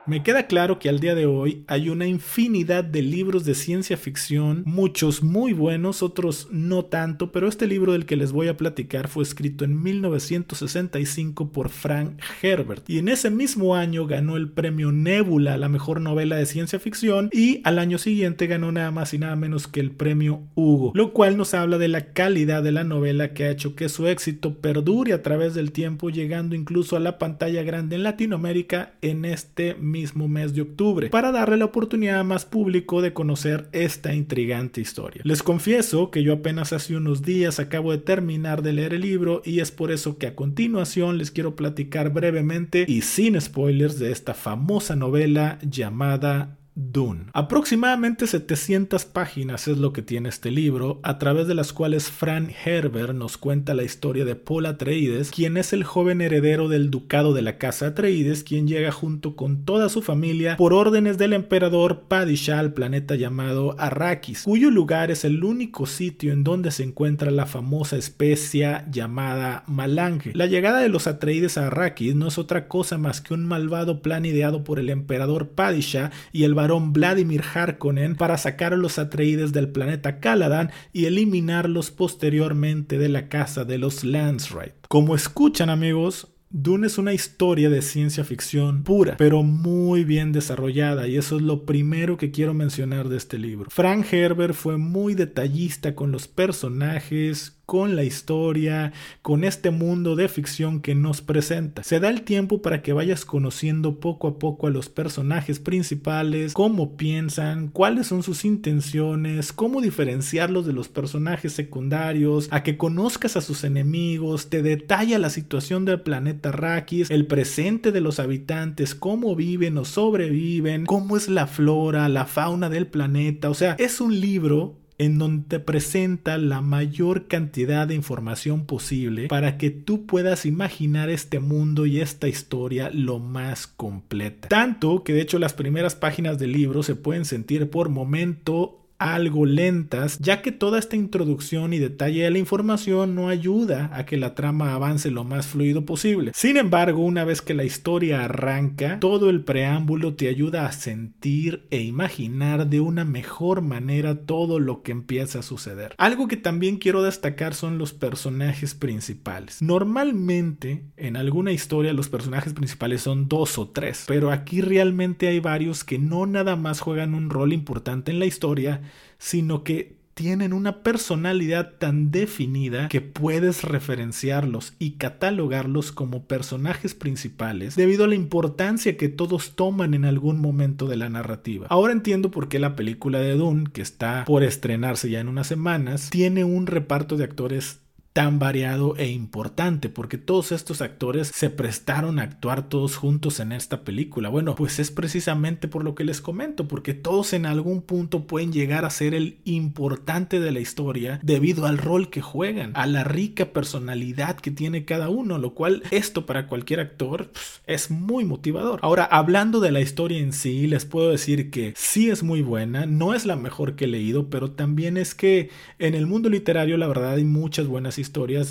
Me 0.04 0.24
queda 0.24 0.48
claro 0.48 0.80
que 0.80 0.88
al 0.88 0.98
día 0.98 1.14
de 1.14 1.26
hoy 1.26 1.64
hay 1.68 1.88
una 1.88 2.08
infinidad 2.08 2.82
de 2.82 3.02
libros 3.02 3.44
de 3.44 3.54
ciencia 3.54 3.96
ficción, 3.96 4.64
muchos 4.66 5.22
muy 5.22 5.52
buenos, 5.52 6.02
otros 6.02 6.48
no 6.50 6.86
tanto, 6.86 7.30
pero 7.30 7.46
este 7.46 7.68
libro 7.68 7.92
del 7.92 8.04
que 8.04 8.16
les 8.16 8.32
voy 8.32 8.48
a 8.48 8.56
platicar 8.56 9.06
fue 9.06 9.22
escrito 9.22 9.64
en 9.64 9.80
1965 9.80 11.52
por 11.52 11.68
Frank 11.68 12.20
Herbert 12.42 12.90
y 12.90 12.98
en 12.98 13.08
ese 13.08 13.30
mismo 13.30 13.76
año 13.76 14.08
ganó 14.08 14.36
el 14.36 14.50
premio 14.50 14.90
Nebula 14.90 15.56
la 15.56 15.68
mejor 15.68 16.00
novela 16.00 16.34
de 16.34 16.46
ciencia 16.46 16.80
ficción 16.80 17.30
y 17.32 17.60
al 17.62 17.78
año 17.78 17.96
siguiente 17.96 18.48
ganó 18.48 18.72
nada 18.72 18.90
más 18.90 19.14
y 19.14 19.18
nada 19.18 19.36
menos 19.36 19.68
que 19.68 19.78
el 19.78 19.92
premio 19.92 20.42
Hugo, 20.56 20.90
lo 20.96 21.12
cual 21.12 21.36
nos 21.36 21.54
habla 21.54 21.78
de 21.78 21.86
la 21.86 22.06
calidad 22.12 22.64
de 22.64 22.72
la 22.72 22.82
novela 22.82 23.34
que 23.34 23.44
ha 23.44 23.50
hecho 23.50 23.76
que 23.76 23.88
su 23.88 24.08
éxito 24.08 24.58
perdure 24.58 25.12
a 25.12 25.22
través 25.22 25.54
del 25.54 25.70
tiempo, 25.70 26.10
llegando 26.10 26.56
incluso 26.56 26.96
a 26.96 27.00
la 27.00 27.18
pantalla 27.18 27.62
grande 27.62 27.94
en 27.94 28.02
Latinoamérica 28.02 28.94
en 29.00 29.24
este 29.24 29.74
mismo 29.74 29.91
mes 29.92 30.54
de 30.54 30.62
octubre, 30.62 31.10
para 31.10 31.32
darle 31.32 31.56
la 31.56 31.66
oportunidad 31.66 32.20
a 32.20 32.24
más 32.24 32.44
público 32.44 33.02
de 33.02 33.12
conocer 33.12 33.68
esta 33.72 34.14
intrigante 34.14 34.80
historia. 34.80 35.22
Les 35.24 35.42
confieso 35.42 36.10
que 36.10 36.22
yo 36.22 36.32
apenas 36.32 36.72
hace 36.72 36.96
unos 36.96 37.22
días 37.22 37.58
acabo 37.58 37.92
de 37.92 37.98
terminar 37.98 38.62
de 38.62 38.72
leer 38.72 38.94
el 38.94 39.02
libro 39.02 39.42
y 39.44 39.60
es 39.60 39.70
por 39.70 39.90
eso 39.90 40.18
que 40.18 40.26
a 40.26 40.34
continuación 40.34 41.18
les 41.18 41.30
quiero 41.30 41.56
platicar 41.56 42.10
brevemente 42.10 42.84
y 42.88 43.02
sin 43.02 43.40
spoilers 43.40 43.98
de 43.98 44.12
esta 44.12 44.34
famosa 44.34 44.96
novela 44.96 45.58
llamada 45.62 46.58
Dune. 46.74 47.26
Aproximadamente 47.34 48.26
700 48.26 49.04
páginas 49.04 49.68
es 49.68 49.78
lo 49.78 49.92
que 49.92 50.02
tiene 50.02 50.28
este 50.28 50.50
libro, 50.50 51.00
a 51.02 51.18
través 51.18 51.46
de 51.46 51.54
las 51.54 51.72
cuales 51.72 52.10
Frank 52.10 52.50
Herbert 52.64 53.14
nos 53.14 53.36
cuenta 53.36 53.74
la 53.74 53.82
historia 53.82 54.24
de 54.24 54.36
Paul 54.36 54.66
Atreides, 54.66 55.30
quien 55.30 55.56
es 55.56 55.72
el 55.72 55.84
joven 55.84 56.20
heredero 56.20 56.68
del 56.68 56.90
ducado 56.90 57.34
de 57.34 57.42
la 57.42 57.58
casa 57.58 57.88
Atreides, 57.88 58.42
quien 58.42 58.66
llega 58.66 58.90
junto 58.90 59.36
con 59.36 59.64
toda 59.64 59.88
su 59.88 60.02
familia 60.02 60.56
por 60.56 60.72
órdenes 60.72 61.18
del 61.18 61.34
emperador 61.34 62.04
Padishah 62.08 62.58
al 62.58 62.72
planeta 62.72 63.16
llamado 63.16 63.76
Arrakis, 63.78 64.44
cuyo 64.44 64.70
lugar 64.70 65.10
es 65.10 65.24
el 65.24 65.44
único 65.44 65.86
sitio 65.86 66.32
en 66.32 66.44
donde 66.44 66.70
se 66.70 66.84
encuentra 66.84 67.30
la 67.30 67.46
famosa 67.46 67.96
especia 67.96 68.86
llamada 68.90 69.64
Malange. 69.66 70.32
La 70.34 70.46
llegada 70.46 70.80
de 70.80 70.88
los 70.88 71.06
Atreides 71.06 71.58
a 71.58 71.66
Arrakis 71.66 72.14
no 72.14 72.28
es 72.28 72.38
otra 72.38 72.66
cosa 72.68 72.96
más 72.96 73.20
que 73.20 73.34
un 73.34 73.46
malvado 73.46 74.00
plan 74.00 74.24
ideado 74.24 74.64
por 74.64 74.78
el 74.78 74.88
emperador 74.88 75.50
Padishah 75.50 76.10
y 76.32 76.44
el 76.44 76.54
varón 76.62 76.92
Vladimir 76.92 77.42
Harkonnen 77.42 78.14
para 78.14 78.38
sacar 78.38 78.72
a 78.72 78.76
los 78.76 79.00
Atreides 79.00 79.52
del 79.52 79.70
planeta 79.70 80.20
Caladan 80.20 80.70
y 80.92 81.06
eliminarlos 81.06 81.90
posteriormente 81.90 82.98
de 82.98 83.08
la 83.08 83.28
casa 83.28 83.64
de 83.64 83.78
los 83.78 84.04
Lansright. 84.04 84.74
Como 84.88 85.16
escuchan 85.16 85.70
amigos, 85.70 86.28
Dune 86.50 86.86
es 86.86 86.98
una 86.98 87.14
historia 87.14 87.68
de 87.68 87.82
ciencia 87.82 88.22
ficción 88.22 88.84
pura, 88.84 89.16
pero 89.16 89.42
muy 89.42 90.04
bien 90.04 90.30
desarrollada 90.30 91.08
y 91.08 91.16
eso 91.16 91.36
es 91.36 91.42
lo 91.42 91.64
primero 91.64 92.16
que 92.16 92.30
quiero 92.30 92.54
mencionar 92.54 93.08
de 93.08 93.16
este 93.16 93.38
libro. 93.38 93.70
Frank 93.70 94.06
Herbert 94.12 94.54
fue 94.54 94.76
muy 94.76 95.14
detallista 95.14 95.96
con 95.96 96.12
los 96.12 96.28
personajes, 96.28 97.58
con 97.72 97.96
la 97.96 98.04
historia, 98.04 98.92
con 99.22 99.44
este 99.44 99.70
mundo 99.70 100.14
de 100.14 100.28
ficción 100.28 100.82
que 100.82 100.94
nos 100.94 101.22
presenta. 101.22 101.82
Se 101.82 102.00
da 102.00 102.10
el 102.10 102.20
tiempo 102.20 102.60
para 102.60 102.82
que 102.82 102.92
vayas 102.92 103.24
conociendo 103.24 103.98
poco 103.98 104.28
a 104.28 104.38
poco 104.38 104.66
a 104.66 104.70
los 104.70 104.90
personajes 104.90 105.58
principales, 105.58 106.52
cómo 106.52 106.98
piensan, 106.98 107.68
cuáles 107.68 108.08
son 108.08 108.22
sus 108.22 108.44
intenciones, 108.44 109.54
cómo 109.54 109.80
diferenciarlos 109.80 110.66
de 110.66 110.74
los 110.74 110.88
personajes 110.88 111.54
secundarios, 111.54 112.46
a 112.50 112.62
que 112.62 112.76
conozcas 112.76 113.38
a 113.38 113.40
sus 113.40 113.64
enemigos, 113.64 114.50
te 114.50 114.60
detalla 114.62 115.18
la 115.18 115.30
situación 115.30 115.86
del 115.86 116.02
planeta 116.02 116.50
Arrakis, 116.50 117.10
el 117.10 117.26
presente 117.26 117.90
de 117.90 118.02
los 118.02 118.20
habitantes, 118.20 118.94
cómo 118.94 119.34
viven 119.34 119.78
o 119.78 119.86
sobreviven, 119.86 120.84
cómo 120.84 121.16
es 121.16 121.30
la 121.30 121.46
flora, 121.46 122.10
la 122.10 122.26
fauna 122.26 122.68
del 122.68 122.86
planeta, 122.86 123.48
o 123.48 123.54
sea, 123.54 123.76
es 123.78 124.02
un 124.02 124.20
libro 124.20 124.81
en 124.98 125.18
donde 125.18 125.44
te 125.48 125.60
presenta 125.60 126.38
la 126.38 126.60
mayor 126.60 127.26
cantidad 127.26 127.86
de 127.86 127.94
información 127.94 128.66
posible 128.66 129.28
para 129.28 129.58
que 129.58 129.70
tú 129.70 130.06
puedas 130.06 130.46
imaginar 130.46 131.10
este 131.10 131.40
mundo 131.40 131.86
y 131.86 132.00
esta 132.00 132.28
historia 132.28 132.90
lo 132.92 133.18
más 133.18 133.66
completa. 133.66 134.48
Tanto 134.48 135.02
que 135.02 135.12
de 135.12 135.22
hecho 135.22 135.38
las 135.38 135.54
primeras 135.54 135.94
páginas 135.94 136.38
del 136.38 136.52
libro 136.52 136.82
se 136.82 136.94
pueden 136.94 137.24
sentir 137.24 137.70
por 137.70 137.88
momento 137.88 138.81
algo 139.02 139.46
lentas, 139.46 140.18
ya 140.18 140.42
que 140.42 140.52
toda 140.52 140.78
esta 140.78 140.96
introducción 140.96 141.72
y 141.72 141.78
detalle 141.78 142.22
de 142.22 142.30
la 142.30 142.38
información 142.38 143.14
no 143.14 143.28
ayuda 143.28 143.90
a 143.92 144.06
que 144.06 144.16
la 144.16 144.34
trama 144.34 144.74
avance 144.74 145.10
lo 145.10 145.24
más 145.24 145.46
fluido 145.46 145.84
posible. 145.84 146.32
Sin 146.34 146.56
embargo, 146.56 147.04
una 147.04 147.24
vez 147.24 147.42
que 147.42 147.54
la 147.54 147.64
historia 147.64 148.24
arranca, 148.24 149.00
todo 149.00 149.30
el 149.30 149.44
preámbulo 149.44 150.14
te 150.14 150.28
ayuda 150.28 150.66
a 150.66 150.72
sentir 150.72 151.66
e 151.70 151.80
imaginar 151.82 152.68
de 152.68 152.80
una 152.80 153.04
mejor 153.04 153.62
manera 153.62 154.26
todo 154.26 154.58
lo 154.58 154.82
que 154.82 154.92
empieza 154.92 155.40
a 155.40 155.42
suceder. 155.42 155.94
Algo 155.98 156.28
que 156.28 156.36
también 156.36 156.76
quiero 156.76 157.02
destacar 157.02 157.54
son 157.54 157.78
los 157.78 157.92
personajes 157.92 158.74
principales. 158.74 159.62
Normalmente, 159.62 160.84
en 160.96 161.16
alguna 161.16 161.52
historia 161.52 161.92
los 161.92 162.08
personajes 162.08 162.52
principales 162.52 163.02
son 163.02 163.28
dos 163.28 163.58
o 163.58 163.68
tres, 163.68 164.04
pero 164.06 164.30
aquí 164.30 164.60
realmente 164.60 165.28
hay 165.28 165.40
varios 165.40 165.84
que 165.84 165.98
no 165.98 166.26
nada 166.26 166.56
más 166.56 166.80
juegan 166.80 167.14
un 167.14 167.30
rol 167.30 167.52
importante 167.52 168.10
en 168.10 168.18
la 168.18 168.26
historia, 168.26 168.82
sino 169.18 169.64
que 169.64 170.02
tienen 170.14 170.52
una 170.52 170.82
personalidad 170.82 171.74
tan 171.78 172.10
definida 172.10 172.88
que 172.88 173.00
puedes 173.00 173.64
referenciarlos 173.64 174.74
y 174.78 174.92
catalogarlos 174.92 175.90
como 175.90 176.24
personajes 176.24 176.94
principales 176.94 177.76
debido 177.76 178.04
a 178.04 178.08
la 178.08 178.14
importancia 178.14 178.96
que 178.96 179.08
todos 179.08 179.56
toman 179.56 179.94
en 179.94 180.04
algún 180.04 180.40
momento 180.40 180.86
de 180.86 180.96
la 180.96 181.08
narrativa. 181.08 181.66
Ahora 181.70 181.92
entiendo 181.92 182.30
por 182.30 182.48
qué 182.48 182.58
la 182.58 182.76
película 182.76 183.20
de 183.20 183.34
Dune, 183.34 183.70
que 183.72 183.82
está 183.82 184.24
por 184.26 184.42
estrenarse 184.42 185.08
ya 185.08 185.20
en 185.20 185.28
unas 185.28 185.46
semanas, 185.46 186.10
tiene 186.10 186.44
un 186.44 186.66
reparto 186.66 187.16
de 187.16 187.24
actores 187.24 187.80
tan 188.12 188.38
variado 188.38 188.94
e 188.98 189.08
importante 189.08 189.88
porque 189.88 190.18
todos 190.18 190.52
estos 190.52 190.82
actores 190.82 191.28
se 191.28 191.48
prestaron 191.48 192.18
a 192.18 192.22
actuar 192.22 192.68
todos 192.68 192.96
juntos 192.96 193.40
en 193.40 193.52
esta 193.52 193.84
película. 193.84 194.28
Bueno, 194.28 194.54
pues 194.54 194.78
es 194.78 194.90
precisamente 194.90 195.66
por 195.66 195.82
lo 195.82 195.94
que 195.94 196.04
les 196.04 196.20
comento, 196.20 196.68
porque 196.68 196.92
todos 196.92 197.32
en 197.32 197.46
algún 197.46 197.80
punto 197.80 198.26
pueden 198.26 198.52
llegar 198.52 198.84
a 198.84 198.90
ser 198.90 199.14
el 199.14 199.38
importante 199.44 200.40
de 200.40 200.52
la 200.52 200.60
historia 200.60 201.20
debido 201.22 201.66
al 201.66 201.78
rol 201.78 202.10
que 202.10 202.20
juegan, 202.20 202.72
a 202.74 202.86
la 202.86 203.02
rica 203.02 203.46
personalidad 203.46 204.36
que 204.36 204.50
tiene 204.50 204.84
cada 204.84 205.08
uno, 205.08 205.38
lo 205.38 205.54
cual 205.54 205.82
esto 205.90 206.26
para 206.26 206.46
cualquier 206.46 206.80
actor 206.80 207.30
pues, 207.32 207.62
es 207.66 207.90
muy 207.90 208.24
motivador. 208.24 208.80
Ahora, 208.82 209.04
hablando 209.04 209.60
de 209.60 209.72
la 209.72 209.80
historia 209.80 210.18
en 210.18 210.34
sí, 210.34 210.66
les 210.66 210.84
puedo 210.84 211.10
decir 211.10 211.50
que 211.50 211.72
sí 211.76 212.10
es 212.10 212.22
muy 212.22 212.42
buena, 212.42 212.84
no 212.84 213.14
es 213.14 213.24
la 213.24 213.36
mejor 213.36 213.74
que 213.74 213.86
he 213.86 213.88
leído, 213.88 214.28
pero 214.28 214.50
también 214.50 214.98
es 214.98 215.14
que 215.14 215.48
en 215.78 215.94
el 215.94 216.06
mundo 216.06 216.28
literario 216.28 216.76
la 216.76 216.86
verdad 216.86 217.14
hay 217.14 217.24
muchas 217.24 217.66
buenas 217.66 217.98
historias 217.98 218.01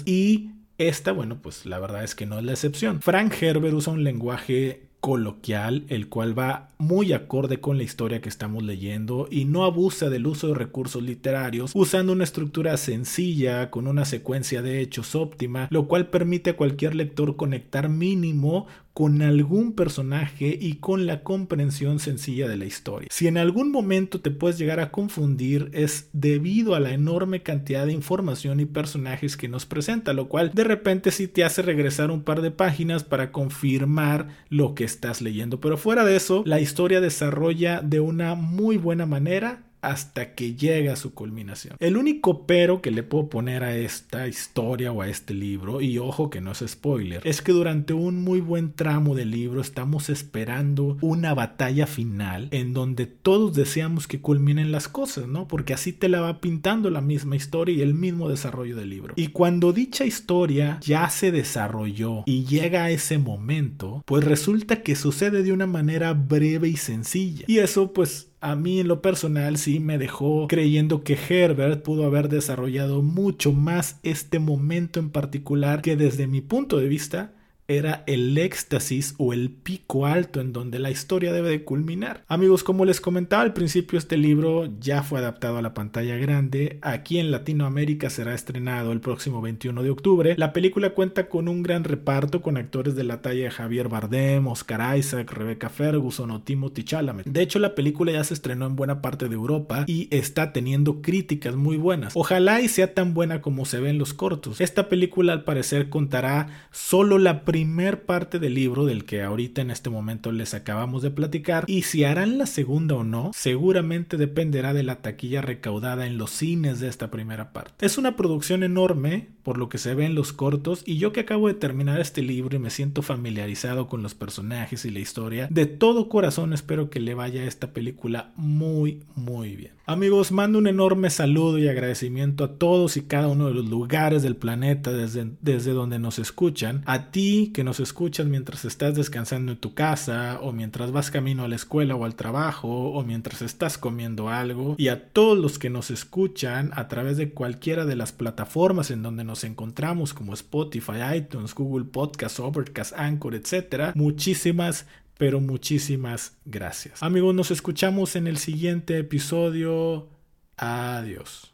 y 0.06 0.52
esta, 0.78 1.12
bueno, 1.12 1.42
pues 1.42 1.66
la 1.66 1.80
verdad 1.80 2.04
es 2.04 2.16
que 2.16 2.26
no 2.26 2.40
es 2.40 2.46
la 2.46 2.54
excepción. 2.54 3.02
Frank 3.02 3.34
Herbert 3.42 3.74
usa 3.74 3.94
un 3.94 4.04
lenguaje 4.04 4.92
coloquial, 5.02 5.84
el 5.90 6.08
cual 6.10 6.38
va 6.38 6.70
muy 6.78 7.12
acorde 7.12 7.60
con 7.60 7.78
la 7.78 7.84
historia 7.84 8.22
que 8.22 8.30
estamos 8.30 8.64
leyendo 8.64 9.28
y 9.32 9.46
no 9.46 9.66
abusa 9.66 10.10
del 10.10 10.28
uso 10.28 10.48
de 10.50 10.54
recursos 10.54 11.02
literarios, 11.02 11.72
usando 11.74 12.14
una 12.14 12.24
estructura 12.24 12.78
sencilla 12.78 13.72
con 13.72 13.88
una 13.88 14.06
secuencia 14.06 14.62
de 14.62 14.80
hechos 14.80 15.16
óptima, 15.16 15.68
lo 15.72 15.88
cual 15.88 16.08
permite 16.08 16.52
a 16.52 16.56
cualquier 16.56 16.96
lector 16.96 17.36
conectar 17.36 17.90
mínimo 17.90 18.68
con 18.94 19.22
algún 19.22 19.74
personaje 19.74 20.58
y 20.60 20.76
con 20.76 21.06
la 21.06 21.24
comprensión 21.24 22.00
sencilla 22.00 22.48
de 22.48 22.58
la 22.58 22.66
historia. 22.66 23.08
Si 23.12 23.28
en 23.28 23.38
algún 23.38 23.72
momento 23.72 24.22
te 24.22 24.32
puedes 24.32 24.58
llegar 24.58 24.80
a 24.80 24.92
confundir 24.92 25.70
es 25.74 26.10
debido 26.14 26.76
a 26.76 26.80
la 26.80 26.92
enorme 26.92 27.42
cantidad 27.44 27.86
de 27.86 27.94
información 27.94 28.60
y 28.60 28.66
personajes 28.66 29.38
que 29.38 29.48
nos 29.48 29.66
presenta, 29.66 30.14
lo 30.14 30.28
cual 30.28 30.52
de 30.54 30.64
repente 30.64 31.12
sí 31.12 31.28
te 31.28 31.44
hace 31.44 31.62
regresar 31.62 32.12
un 32.12 32.24
par 32.24 32.42
de 32.42 32.52
páginas 32.52 33.04
para 33.04 33.32
confirmar 33.32 34.28
lo 34.50 34.76
que 34.76 34.84
estás 34.84 35.22
leyendo. 35.22 35.60
Pero 35.60 35.78
fuera 35.78 36.04
de 36.04 36.16
eso, 36.16 36.44
la 36.46 36.60
historia 36.60 37.02
desarrolla 37.02 37.82
de 37.82 38.00
una 38.00 38.36
muy 38.36 38.78
buena 38.78 39.06
manera 39.06 39.64
hasta 39.82 40.34
que 40.36 40.56
llega 40.56 40.94
a 40.94 40.96
su 40.96 41.14
culminación. 41.14 41.76
El 41.80 41.98
único 41.98 42.46
pero 42.46 42.82
que 42.82 42.92
le 42.92 43.04
puedo 43.04 43.30
poner 43.30 43.64
a 43.64 43.76
esta 43.76 44.28
historia 44.28 44.92
o 44.92 45.02
a 45.02 45.10
este 45.10 45.34
libro, 45.34 45.82
y 45.82 45.98
ojo 45.98 46.30
que 46.30 46.42
no 46.42 46.52
es 46.52 46.64
spoiler, 46.68 47.22
es 47.24 47.42
que 47.42 47.52
durante 47.52 47.94
un 47.94 48.24
muy 48.24 48.42
buen 48.42 48.74
tramo 48.74 49.16
del 49.16 49.32
libro 49.32 49.62
estamos 49.62 50.10
esperando 50.10 50.98
una 51.02 51.34
batalla 51.34 51.88
final 51.88 52.48
en 52.52 52.74
donde 52.74 53.06
todos 53.06 53.54
deseamos 53.56 54.08
que 54.08 54.22
culminen 54.22 54.72
las 54.72 54.88
cosas, 54.88 55.28
¿no? 55.28 55.48
Porque 55.48 55.74
así 55.74 55.94
te 55.94 56.10
la 56.10 56.22
va 56.22 56.42
pintando 56.42 56.90
la 56.90 57.02
misma 57.02 57.36
historia 57.36 57.76
y 57.76 57.82
el 57.82 57.94
mismo 57.94 58.30
desarrollo 58.30 58.76
del 58.76 58.90
libro. 58.90 59.14
Y 59.16 59.28
cuando 59.28 59.74
dicha 59.74 60.06
historia 60.06 60.80
ya 60.82 61.10
se 61.10 61.32
desarrolló 61.32 62.24
y 62.26 62.46
llega 62.46 62.86
a 62.86 62.92
ese 62.92 63.18
momento, 63.18 64.04
pues 64.06 64.24
resulta 64.24 64.84
que 64.84 64.96
sucede 64.96 65.44
de 65.44 65.54
una 65.54 65.68
manera 65.68 66.14
breve 66.14 66.70
y 66.70 66.78
sencilla. 66.78 67.46
Y 67.48 67.60
eso 67.60 67.94
pues 67.94 68.31
a 68.42 68.56
mí 68.56 68.80
en 68.80 68.88
lo 68.88 69.02
personal 69.04 69.58
sí 69.58 69.80
me 69.80 70.00
dejó 70.00 70.48
creyendo 70.48 71.04
que 71.04 71.14
Herbert 71.30 71.84
pudo 71.84 72.06
haber 72.06 72.28
desarrollado 72.28 73.04
mucho 73.04 73.54
más 73.54 74.00
este 74.02 74.40
momento 74.40 75.00
en 75.00 75.12
particular 75.12 75.84
que 75.84 75.96
desde 75.96 76.26
mi 76.26 76.42
punto 76.42 76.78
de 76.78 76.88
vista 76.88 77.34
era 77.78 78.04
el 78.08 78.38
éxtasis 78.38 79.16
o 79.18 79.34
el 79.34 79.50
pico 79.50 80.06
alto 80.06 80.42
en 80.42 80.54
donde 80.54 80.80
la 80.80 80.92
historia 80.92 81.32
debe 81.32 81.50
de 81.50 81.64
culminar. 81.64 82.24
Amigos, 82.28 82.64
como 82.64 82.86
les 82.86 83.02
comentaba 83.02 83.44
al 83.44 83.54
principio, 83.54 83.98
este 83.98 84.18
libro 84.18 84.70
ya 84.80 85.04
fue 85.04 85.20
adaptado 85.20 85.58
a 85.58 85.62
la 85.62 85.74
pantalla 85.74 86.18
grande. 86.18 86.80
Aquí 86.82 87.20
en 87.20 87.32
Latinoamérica 87.32 88.10
será 88.10 88.34
estrenado 88.34 88.92
el 88.92 89.02
próximo 89.02 89.42
21 89.42 89.84
de 89.84 89.90
octubre. 89.90 90.36
La 90.38 90.54
película 90.54 90.92
cuenta 90.92 91.30
con 91.30 91.48
un 91.48 91.64
gran 91.64 91.84
reparto 91.84 92.42
con 92.42 92.58
actores 92.58 92.96
de 92.96 93.04
la 93.04 93.22
talla 93.22 93.46
de 93.46 93.52
Javier 93.52 93.90
Bardem, 93.90 94.48
Oscar 94.48 94.98
Isaac, 94.98 95.32
Rebecca 95.32 95.70
Ferguson 95.70 96.32
o 96.32 96.42
Timothy 96.42 96.84
Chalamet. 96.84 97.26
De 97.28 97.42
hecho, 97.42 97.60
la 97.60 97.76
película 97.76 98.12
ya 98.12 98.24
se 98.24 98.34
estrenó 98.34 98.66
en 98.66 98.76
buena 98.76 99.02
parte 99.02 99.30
de 99.30 99.36
Europa 99.36 99.86
y 99.88 100.08
está 100.12 100.54
teniendo 100.54 101.02
críticas 101.02 101.56
muy 101.56 101.78
buenas. 101.78 102.14
Ojalá 102.16 102.62
y 102.62 102.68
sea 102.68 102.94
tan 102.94 103.14
buena 103.14 103.42
como 103.42 103.66
se 103.66 103.80
ve 103.80 103.90
en 103.90 103.98
los 103.98 104.14
cortos. 104.14 104.62
Esta 104.62 104.90
película 104.90 105.34
al 105.34 105.44
parecer 105.44 105.90
contará 105.90 106.68
solo 106.72 107.18
la 107.18 107.44
primera 107.44 107.61
primer 107.62 108.06
parte 108.06 108.40
del 108.40 108.56
libro 108.56 108.88
del 108.88 109.06
que 109.06 109.22
ahorita 109.22 109.62
en 109.62 109.70
este 109.70 109.92
momento 109.92 110.32
les 110.32 110.56
acabamos 110.56 111.04
de 111.04 111.12
platicar 111.12 111.64
y 111.68 111.84
si 111.84 112.04
harán 112.04 112.40
la 112.40 112.48
segunda 112.48 112.96
o 112.96 113.04
no 113.04 113.30
seguramente 113.36 114.18
dependerá 114.18 114.74
de 114.74 114.82
la 114.82 115.04
taquilla 115.04 115.44
recaudada 115.44 116.08
en 116.08 116.18
los 116.18 116.32
cines 116.32 116.80
de 116.80 116.88
esta 116.88 117.12
primera 117.12 117.54
parte. 117.54 117.86
Es 117.86 118.00
una 118.00 118.16
producción 118.16 118.64
enorme 118.64 119.28
por 119.44 119.58
lo 119.58 119.70
que 119.70 119.78
se 119.78 119.96
ve 119.96 120.06
en 120.06 120.16
los 120.16 120.34
cortos, 120.34 120.84
y 120.86 120.98
yo 120.98 121.12
que 121.12 121.22
acabo 121.22 121.48
de 121.48 121.54
terminar 121.54 122.00
este 122.00 122.22
libro 122.22 122.56
y 122.56 122.60
me 122.60 122.70
siento 122.70 123.02
familiarizado 123.02 123.88
con 123.88 124.04
los 124.04 124.16
personajes 124.16 124.86
y 124.86 124.92
la 124.92 125.00
historia, 125.00 125.48
de 125.50 125.66
todo 125.66 126.10
corazón 126.10 126.54
espero 126.54 126.90
que 126.90 127.00
le 127.00 127.14
vaya 127.14 127.44
esta 127.44 127.74
película 127.74 128.32
muy, 128.36 129.04
muy 129.16 129.56
bien. 129.56 129.74
Amigos, 129.92 130.32
mando 130.32 130.58
un 130.58 130.68
enorme 130.68 131.10
saludo 131.10 131.58
y 131.58 131.68
agradecimiento 131.68 132.46
a 132.46 132.54
todos 132.54 132.96
y 132.96 133.02
cada 133.02 133.28
uno 133.28 133.48
de 133.48 133.54
los 133.54 133.68
lugares 133.68 134.24
del 134.24 134.38
planeta 134.38 134.94
desde, 134.94 135.32
desde 135.42 135.72
donde 135.72 136.00
nos 136.00 136.18
escuchan. 136.18 136.82
A 136.86 137.12
ti 137.12 137.52
que 137.54 137.66
nos 137.66 137.80
escuchas 137.80 138.28
mientras 138.28 138.64
estás 138.64 138.96
descansando 138.96 139.52
en 139.52 139.58
tu 139.58 139.74
casa 139.74 140.40
o 140.42 140.54
mientras 140.54 140.92
vas 140.92 141.12
camino 141.12 141.44
a 141.44 141.48
la 141.48 141.56
escuela 141.56 141.96
o 141.96 142.06
al 142.06 142.16
trabajo 142.16 142.92
o 142.92 143.04
mientras 143.04 143.42
estás 143.42 143.78
comiendo 143.78 144.30
algo. 144.30 144.76
Y 144.78 144.88
a 144.88 145.10
todos 145.10 145.38
los 145.38 145.60
que 145.60 145.70
nos 145.70 145.92
escuchan 145.92 146.72
a 146.76 146.88
través 146.88 147.18
de 147.18 147.32
cualquiera 147.32 147.86
de 147.86 147.96
las 147.96 148.14
plataformas 148.14 148.92
en 148.92 149.04
donde 149.04 149.24
nos 149.32 149.46
encontramos 149.46 150.14
como 150.14 150.34
Spotify, 150.34 151.16
iTunes, 151.16 151.56
Google 151.56 151.86
Podcast, 151.86 152.38
Overcast, 152.42 152.92
Anchor, 152.98 153.34
etc. 153.34 153.96
Muchísimas 153.96 154.86
pero 155.18 155.40
muchísimas 155.40 156.34
gracias. 156.46 157.02
Amigos, 157.04 157.34
nos 157.36 157.52
escuchamos 157.52 158.16
en 158.16 158.28
el 158.28 158.40
siguiente 158.40 158.98
episodio. 158.98 160.10
Adiós. 160.58 161.54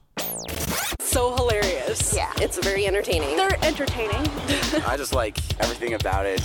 So 1.04 1.36
hilarious. 1.36 2.14
Yeah, 2.14 2.32
it's 2.42 2.58
very 2.64 2.88
entertaining. 2.88 3.36
They're 3.36 3.60
entertaining. 3.62 4.22
I 4.88 4.98
just 4.98 5.14
like 5.14 5.38
everything 5.60 5.94
about 5.94 6.26
it. 6.26 6.42